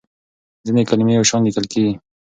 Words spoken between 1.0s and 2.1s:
یو شان لیکل کېږي.